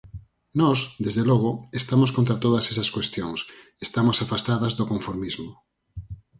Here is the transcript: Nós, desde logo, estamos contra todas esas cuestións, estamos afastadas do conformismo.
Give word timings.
Nós, 0.61 0.79
desde 1.05 1.23
logo, 1.31 1.49
estamos 1.81 2.09
contra 2.17 2.41
todas 2.43 2.65
esas 2.71 2.89
cuestións, 2.95 3.39
estamos 3.87 4.17
afastadas 4.23 4.73
do 4.79 4.89
conformismo. 4.91 5.51